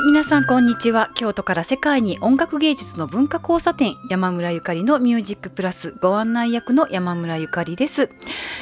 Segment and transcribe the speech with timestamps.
[0.00, 1.10] はい皆さんこんにちは。
[1.14, 8.08] 京都から世界に音楽芸術の文化交差点山村ゆかりのミュージックプラスご案内役の山村ゆかりです。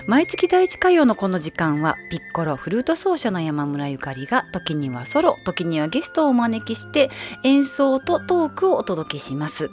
[0.09, 7.09] 毎月第一火曜のこの時間はピッコロフルート奏者の山村ゆかりが時にはソロ時にはゲストをお招きして
[7.45, 9.71] 演奏とトークをお届けします。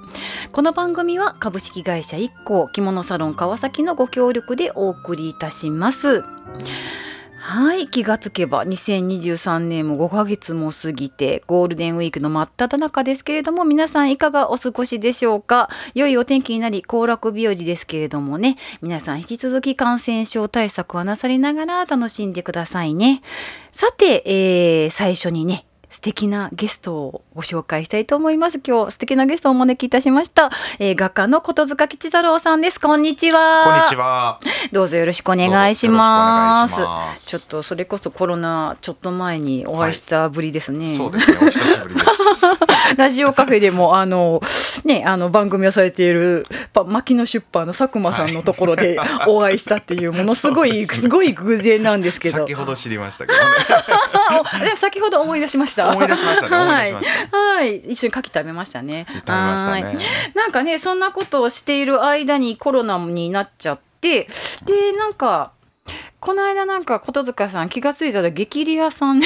[0.52, 6.24] この番組は株式会社一行着物サロン川崎のご協力でお送りいたします。
[7.48, 15.70] はい気がつけば2023年も5ヶ月も過ぎてゴールデンウィークの真っ只中ですけれども皆さんいかがお過ごしでしょうか？
[15.94, 18.58] 良いお天気になり行楽日和ですけれどもね。
[18.82, 23.22] 皆さん引き続き感染症対策はなさりながら楽しんでくださいね。
[23.72, 28.62] さて、えー、最初にね素敵なゲストをご紹介したいと思います。
[28.66, 30.50] 今日素敵なゲストをお招きいたしました、
[30.80, 32.80] えー、画家の琴塚吉太郎さんです。
[32.80, 33.66] こんにちは。
[33.66, 34.40] こんにちは。
[34.72, 36.78] どうぞよろしくお願いします。
[37.28, 41.38] ちょっとそれこそコロナちょっと前にお会いしたぶりですね、はい、そうですね。
[41.42, 42.96] お久しぶりです。
[42.96, 44.42] ラジオカフェでもあの
[44.86, 46.48] ねあの番組をされている
[46.86, 52.40] 牧野出版の佐久間さんのところで お会いしたっていうものすごい、すごい偶然なんですけど。
[52.46, 53.46] 先ほど知りましたけどね。
[54.64, 55.90] でも先ほど思い出しました。
[55.90, 56.56] 思い出しましたね。
[56.56, 56.96] はい、
[57.32, 59.06] はい、一緒に牡蠣食べましたね。
[59.10, 59.98] 食べましたね。
[60.36, 64.28] なんかね、そんなことをしている間にコロナになっちゃって、
[64.66, 65.52] で、なんか。
[66.20, 69.22] この間なんか琴塚さん気が付いたら激レアさん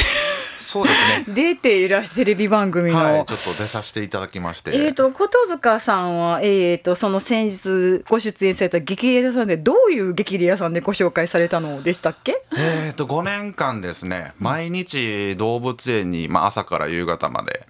[0.59, 1.25] そうですね。
[1.33, 4.71] 出ていらしテレビ番組の、はい、ちょっと出させていただきまして。
[4.71, 12.41] えっ、ー、と琴塚さんはえっ、ー、とその先日ご出演された激レアさんでどういう激レアさんでご紹介されたのでしたっけ？
[12.55, 14.33] えっ、ー、と5年間ですね。
[14.39, 17.67] 毎日動物園に、まあ、朝から夕方まで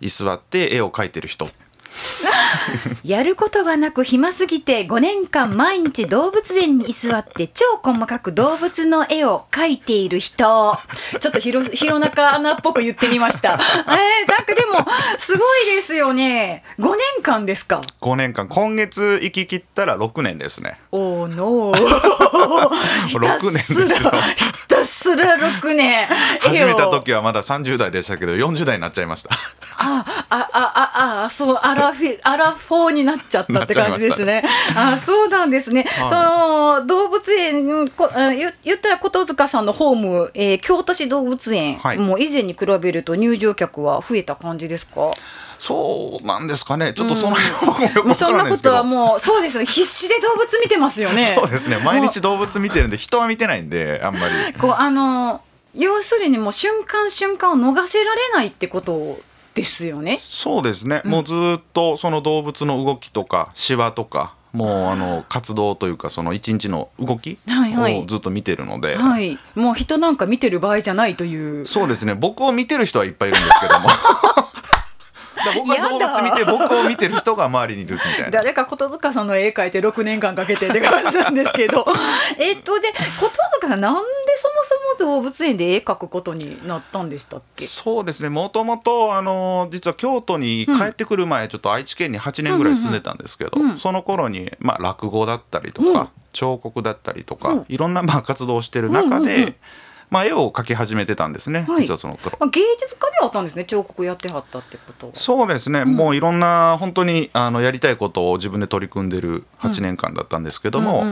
[0.00, 1.48] 居座って絵を描いてる人
[3.04, 10.76] やることがなく暇すぎて5年間毎日動物園に居座って超細かく動物の絵を描いている人。
[11.20, 13.54] ちょっと広弘中アナっぽく言ってみました。
[13.58, 14.86] えー、なんかでも
[15.18, 16.64] すごいですよね。
[16.78, 18.48] 5年間ですか？5年間。
[18.48, 20.80] 今月行き切ったら6年ですね。
[20.90, 22.72] おーノー
[23.18, 24.12] 6年ですよ
[25.02, 29.30] ひたすら6年始めた時はまだ30代でしたけど40代になっちゃいました
[29.78, 30.72] あああ
[31.22, 34.44] ああそうあらフィアラフォーになっちゃったって感じですね。
[34.76, 35.84] あそうなんですね。
[35.84, 36.14] はい、そ
[36.80, 45.12] の動物園こ言言ったら琴塚さんのホーム、えー、京都市動物園、はい、もう以前に比べると入場客は増えた感じですか。
[45.62, 46.92] そうなんですかね。
[46.92, 47.36] ちょっとその
[48.04, 49.64] うん、そんなことはもうそうですよ。
[49.64, 51.22] 必死で動物見てますよね。
[51.22, 51.78] そうですね。
[51.78, 54.54] 毎日動物見てるんで人は見てないんであんまり。
[54.54, 55.40] こうあの
[55.76, 59.20] 要するにもう瞬間瞬間を逃せられないってこと
[59.54, 60.18] ですよね。
[60.24, 73.88] そうですね、うん、もうずっとその動物の動きとかシワとかもうあの活動というかその一日の動きをずっと見てるので、はい、もう人なんか見てる場合じゃないというそうですね僕を見てる人はいっぱいいるんですけども
[75.54, 78.30] 僕は動物見て僕を見てる人が周りにいるみたいな。
[78.30, 81.84] 誰か琴塚さんの絵描いて6年間かけてって感じなんですけど。
[82.38, 82.88] えっとで
[83.20, 84.00] 琴塚さんなんで
[84.36, 87.66] そもそも動物園で絵描くことになったんでしたっけ？
[87.66, 88.28] そうですね。
[88.28, 93.70] もともとあの実は京都に帰ってくる前、うん、ちょっと愛知県に8年ぐらい住んでたんですけど、うんうん。
[93.72, 99.54] うん、その頃に、まあ、落語だったりとか、うん、彫刻だったりとか、うん、いろんなまあ活動をしてる中で、うんうんうん
[100.12, 111.06] まあ、絵を描き始めてたんですね、はい、実はその頃、まあ、芸術家ではあったんですね彫刻やってはったってことそうですね、うん、もういろんな本当にあのやりたいことを自分で取り組んでる8年間だったんですけども、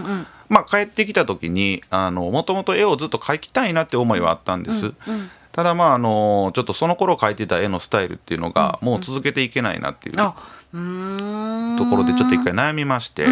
[0.50, 10.25] まあ、帰ってきた時にもともと絵をずっと描きたいなって思いはあったんです、うんうんただまああのちょっとその頃描いてた絵のスタイルっていうのがもう続けていけないなっていうと
[11.87, 13.27] ころでちょっと一回悩みまして、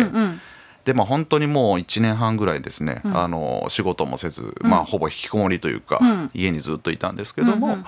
[0.88, 7.84] でまあ本当にもう1年半ぐらいですね、うん、あの仕事もせず、まあ、ほぼ引きこもりというか、うん、家にずっといたんですけども、うんうんうん、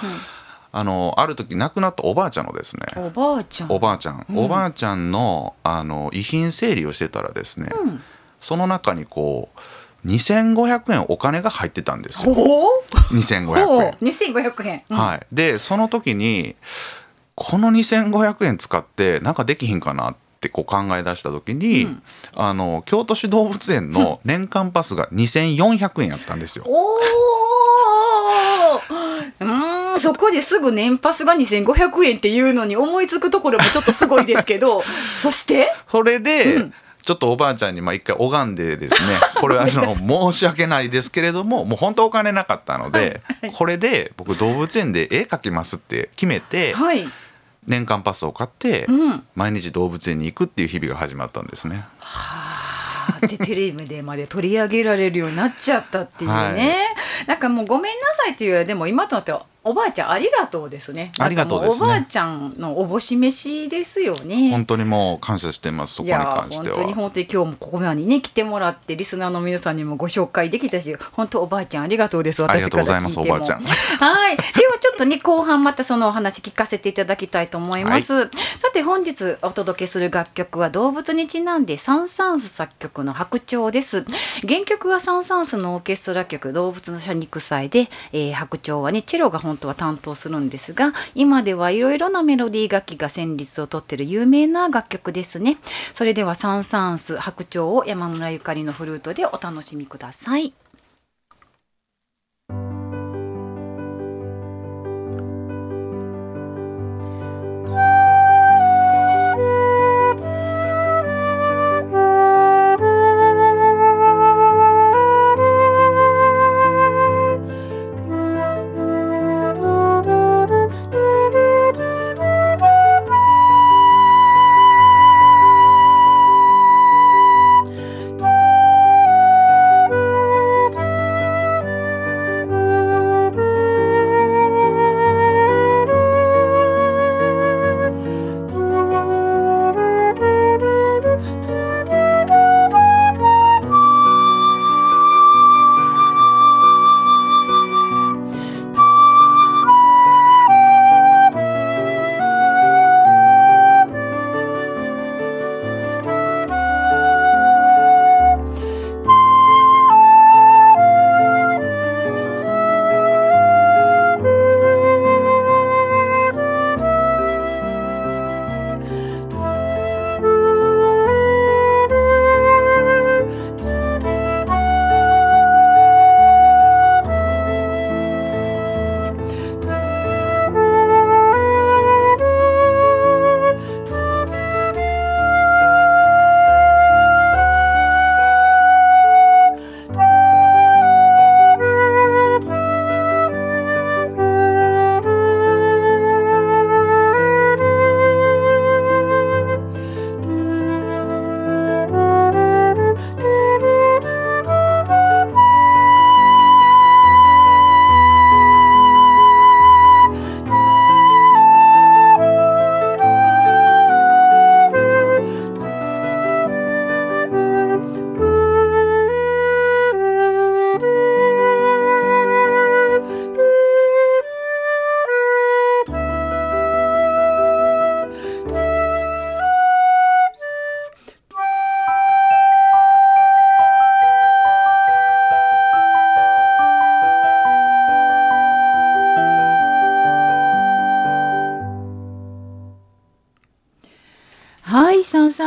[0.70, 7.70] あのある時亡くなったおばあちゃんのですねおばあちゃんおばあちゃん、おばあちゃんのあの遺品整理をしてたらですね、
[8.38, 9.48] その中にこ
[10.04, 12.34] う2500円お金が入ってたんですよ。
[13.12, 13.92] 2500円。
[13.92, 14.84] 2500円。
[14.90, 15.26] はい。
[15.32, 16.54] でその時に
[17.34, 20.29] この2500円使ってなんかできひんかなって。
[20.40, 22.02] ってこう考え出した時に、うん、
[22.34, 26.64] あの京都市動物園の年間パスが2400円やったんですよ。
[26.66, 26.94] お
[29.40, 34.82] うんそこですぐ年パスが2500円っていうのに思いつくところもちょっとすごいですけど
[35.14, 35.74] そして？
[35.90, 36.74] それで、うん。
[37.02, 39.94] ちょっとおばあちゃんにまあ一回拝んでですね これはあの
[40.30, 43.22] 申し訳ないですけれどももう本当お金なかったので、
[43.54, 47.08] これで僕動物園で絵描きますって決めて、はい、
[47.66, 48.86] 年間パスを買って、
[49.34, 51.84] 毎日動物園に行くっていう日々が始まったんですね。
[52.00, 56.56] はあでテレビでまで取り上げられるようになっちゃったっていうね、 はい、
[57.26, 61.12] なんかもうごめんなさいっていうでも今となってはおばあちゃんありがとうですね。
[61.18, 61.86] ありがとうですね。
[61.86, 64.50] おばあちゃんのおぼし飯ですよね。
[64.50, 65.96] 本当にもう感謝してます。
[65.96, 66.76] そこに関しては。
[66.76, 72.42] 本当に本当に今日もここまでね来てもらってリスナーの皆さんにもご紹介できたし本当おばあちゃんありがとうです。
[72.42, 73.62] ありがとうございますおばあちゃん。
[73.62, 74.36] はい。
[74.36, 84.06] ではちょっとね後半またそのお話聞かせていただきたいと思います、さて本日お届けする楽曲は動物にちなんでサン・サンス作曲の白鳥です。
[84.48, 95.58] 原曲はサン・サンスのオーケストラ曲動物の謝肉祭で、えー白鳥はねチェロが本当は担当するんですが今ではいろいろなメロディー楽器が旋律をとってる有名な楽曲ですね。
[95.94, 100.52] それではサン・サンス白鳥を山村ゆかりのフルートでお楽しみください。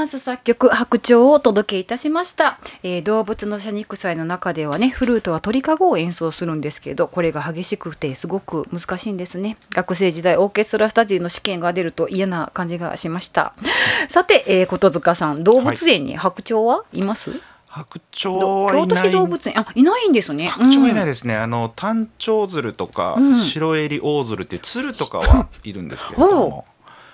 [0.03, 9.57] ンス作曲白鳥をお届けいたしました、えー動物の謝肉祭の中ではねフルートは鳥かごを演奏するんですけどこれが激しくてすごく難しいんですね。
[9.71, 13.53] 学生時代オーケストラスタジオの試験が出ると嫌な感じがしました。
[14.07, 17.31] さて、えー、琴塚さん動物園に白鳥はいます、
[17.67, 18.81] 白鳥はいない。
[18.81, 19.59] 京都市動物園？
[19.59, 20.47] あいないんですね。
[20.47, 23.35] 白鳥はいないうんですね、あの単鳥鶴とか、うん。
[23.35, 26.65] 白襟大鶴っていう鶴とかはいるんですけれども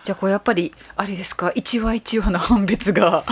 [0.09, 3.23] じゃあこうやっぱりあれですか一話一話の判別が。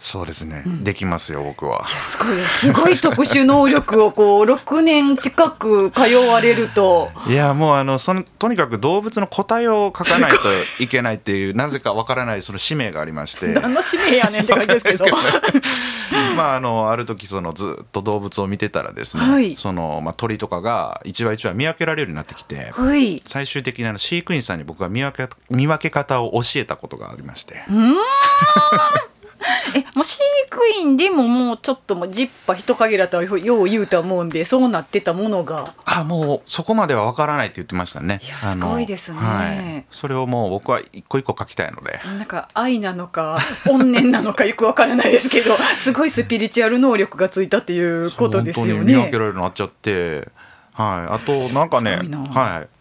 [0.00, 1.86] そうですね、できますよ僕は。
[1.86, 2.36] すごい。
[2.42, 7.10] すごい特殊能力をこう 6年近く通われると。
[7.28, 10.38] いやもうあのそのとにかく動物の個体を書かないと
[10.78, 13.48] いけないっていう なぜかわからないその使命がありまして。
[13.48, 15.04] 何の使命やねんって感じですけど。
[16.34, 19.54] まああのある時そのずっと動物を見てたらですね、はい。
[19.54, 23.22] そのまあ、鳥とかが一羽一羽見分けられるようになってきてはい。
[23.26, 27.56] 最終的にあの飼育員さんに僕は見分け見分け方を教えたことがありまして
[29.74, 35.74] えもう飼育員でももうちょっともうジッパ人影だとはよう言うと思うんでそうなってたものが。
[35.84, 38.20] あもうそこまでは分からないって言ってましたね。
[38.22, 39.18] いやすごいですね。
[39.18, 39.46] は
[39.78, 42.00] い、それをもう僕は一個一個書きたいので。
[42.04, 49.18] なんか愛なのか怨念なのか よくわからないですけどすごいスピリチュアル能力がついたっていうことですよ本当に見分けね。
[49.18, 50.28] られるようになっちゃって。
[50.74, 51.14] はい。
[51.14, 52.00] あとなんかね
[52.34, 52.79] はい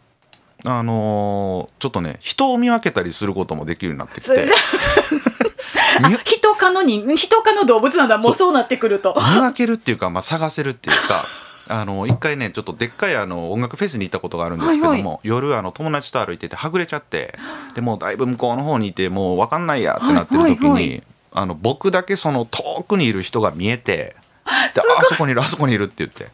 [0.65, 4.43] あのーちょっとね人を見分けたりすることもできるようになってきそて
[6.03, 6.09] あ。
[6.25, 8.17] 人科のに人科の動物なんだ。
[8.17, 9.15] もうそうなってくると。
[9.15, 11.25] 見分けるっていうか、まあ、探せるっていうか
[11.71, 17.37] あの一回ねちょっとでっかいあの音楽フェスに行ったことがあるんですけども、はいは夜あの友達と歩いててはぐれちゃって
[17.75, 21.03] でもうだいぶ向こうの方にいてもう分かんないやってなってる時に、はいはいはい。
[21.31, 24.15] あの僕だけその遠くにいる人が見えて
[24.73, 26.27] であそこにいるあそこにいるって言って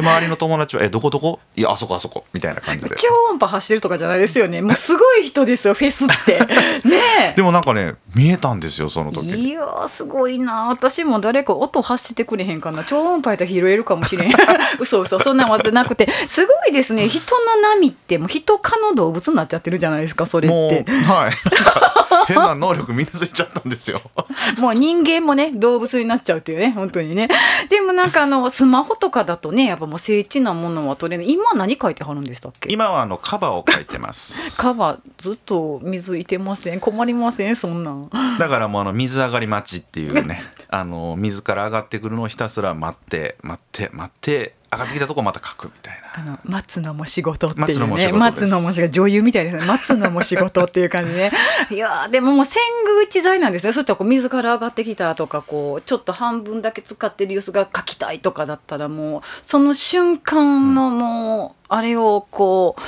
[0.00, 1.40] で周りの友達は「えどこどこ？
[1.56, 2.94] いやあそこあそこ」みたいな感じで。
[2.94, 4.62] 超音波走ってるとかじゃないですよね。
[4.62, 6.38] もうすごい人ですよフェスって。
[6.88, 9.28] ねでもなんかね見えたんですよその時。
[9.28, 12.82] いやすごいな私も誰か音発してくれへんかな。
[12.82, 14.32] 超音波やったら拾えるかもしれん。
[14.80, 15.20] 嘘嘘。
[15.20, 16.10] そんなんわざなくて。
[16.26, 17.08] すごいですね。
[17.08, 20.90] 人の波ってもう人科の動物になっちゃってるじゃないですかそれって。
[20.90, 21.32] はい。
[22.26, 24.00] 変な能力身についちゃったんですよ。
[24.58, 27.28] もう人間もね動物になっちゃうっていうね本当にね。
[27.68, 31.32] でもなんかあのスマホとかだとねやっぱもう精緻なものは取れない。
[31.32, 32.68] 今何書いてはるんでしたっけ？
[32.72, 34.56] 今はあのカバーを書いてます。
[34.58, 36.80] カバーずっと水いてません。
[36.80, 38.07] 困りませんそんなん
[38.38, 46.08] だからもうあの水上がり待ちっていうね あの水から上がってくるのをひたすら待って待って待って上がってきたとこまた書くみたいな。
[46.14, 51.30] あの待つのも仕事っていうね待つのも仕事女優みたいですね待つのも仕事っていう感じね
[51.70, 52.60] いやーでももう戦
[52.96, 62.82] 具一材なんですねそしたらこう水から上がってきたとかこうちょっと半分だけ使ってる様子が書きたいとかだったらもうその瞬間のもう、あれをこう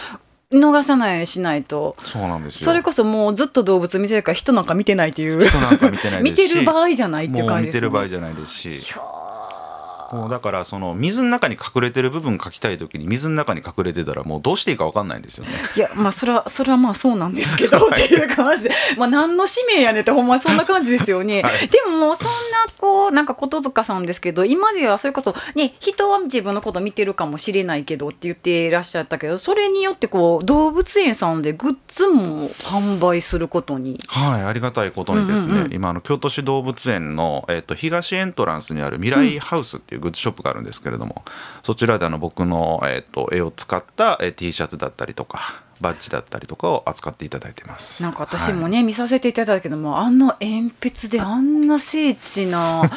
[0.53, 1.95] 逃さないしないと。
[2.05, 2.67] そうなんですよ。
[2.67, 5.45] それこそもうずっと動物見てるから人なんか見てないっていう。
[5.45, 6.49] 人なんか見てない見ですし。
[6.55, 7.81] てる場合じゃないっていう感じですね。
[7.81, 8.71] てる場合じゃないですし
[10.13, 15.53] もうだからその水の中に隠れてる部分書きたい時に水の中に隠れてたらもうどうしていいか分かんないんですよね。
[15.77, 21.69] いやまあそれはそれはまあそうなんですけどっていう感じでまあ何の使命やねんってほんまにそんな感じですよね、 はい。
[21.69, 22.33] でももうそんな
[22.79, 33.99] こうなんかこと塚さんですけど今ではそういうことね人は自分のこと見てるかもしれないけどって言っていらっしゃったけどそれによってこう動物園さんでグッズも販売することに。
[34.09, 35.73] はい、ありがたいことにですね、うんうんうん。
[35.73, 41.25] 今あの京都市動物園の、えっと東エントランスにある未来ハウスっていうグッズショップがあるんですけれども、
[41.63, 48.03] そちらであの僕の、えっと絵を使った、え T シャツだったりとかバッジだったりとかを扱っていただいてます。
[48.03, 52.91] なんか私もね、見させていただいたけどもあの鉛筆であんな精緻な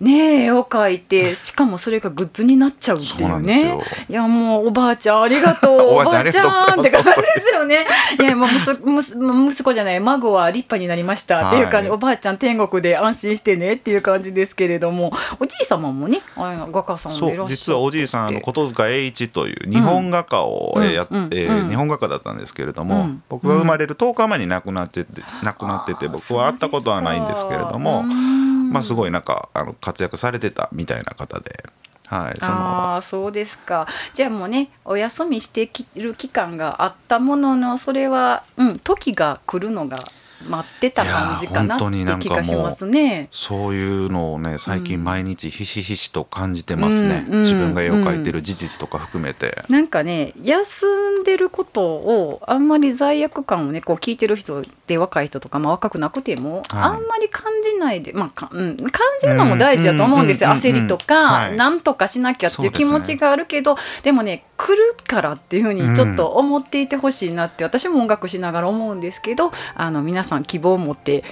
[0.00, 3.78] ね絵を描いてしかもそれがグッズになっちゃうっていうね。
[4.08, 5.80] いやもう おばあちゃんありがとう。
[5.94, 7.86] おばあちゃんって感じですよね。
[8.20, 11.48] いやもう息子じゃない孫は立派になりました。
[11.48, 15.12] っていう感じ、はいおばあちゃん天国で安心してねっていう感じですけれども。
[15.40, 17.54] おじい様もねあれ画家さんそでいらっしゃって。
[17.54, 23.22] う実はおじいさんあの琴塚栄一という日本画家を、うんえーやっうんえ日本画家だったんですけれども、うん。
[23.28, 31.64] 僕が生まれる10日前に亡くなってて亡くなってて僕は会ったことはないんですけれども、まあ、すごいなんかあの活躍されてたみたいな方で、
[32.06, 33.86] はい、そのああそうですか。
[34.14, 39.98] じゃあもうねお休みしてきる期間があったもののそれは、うん、時が来るのが
[40.46, 41.84] 待ってた感じかなって
[42.20, 43.28] 気がしますね。
[43.32, 49.62] そういうのをね最近毎日ひしひしと感じてますね、うんうん自分が絵を描いてる事実とか含めて。
[49.68, 50.86] なんかね休
[51.20, 71.24] んでることをあんまり罪悪感をねこう聞いてる人で若い人とか、まあ、若くなくても、はいあんまり感じないで、まあかうん、感じるのも大事だと思うんですよ、焦りとはか、いなんとかしなきゃっていう気持ちがあるけどで,、もね来るからっていうふうにちょっと思っていてほしいなって、私も音楽しながら思うんですけどあの皆さん希望を持って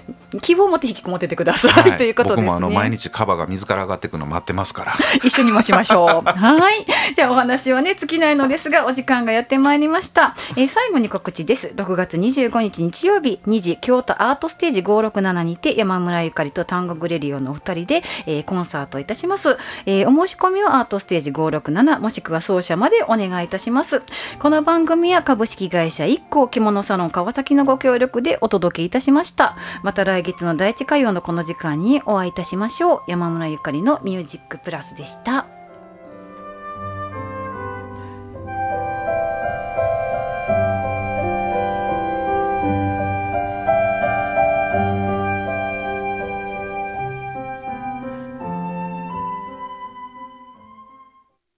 [0.42, 2.46] 希望を持って引きこもっててください、はいということですね。
[2.46, 4.92] 僕もあの毎日カバが水から上がっていくの待ってますから。
[5.24, 6.28] 一緒に待ちましょう。
[6.28, 6.86] はい。
[7.14, 10.34] じゃあお話はね尽きないのですがお時間がやってまいりました。
[10.56, 11.72] えー最後に告知です。
[11.76, 19.56] 6月25日日曜日2時京都アートステージ567にて山村ゆかりと単語グレリオのお二人で、えーコンサートいたします。
[19.86, 24.02] えーお申し込みはアートステージ567もしくは奏者までお願いいたします。
[24.38, 29.56] この番組は株式会社一行着物サロン川崎のご協力でお届けいたしました。
[29.82, 33.02] また来月の第一火曜のこの時間にお会いいたしましょう。
[33.06, 35.55] 山村ゆかりのミュージックプラスでした。